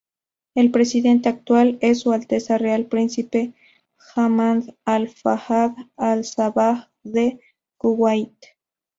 El 0.55 0.71
presidente 0.71 1.29
actual 1.29 1.77
es 1.79 1.99
Su 1.99 2.11
Alteza 2.11 2.57
Real 2.57 2.87
Príncipe 2.87 3.53
Ahmad 4.15 4.63
Al-Fahad 4.83 5.73
Al-Sabah 5.95 6.89
de 7.03 7.39
Kuwait. 7.77 8.33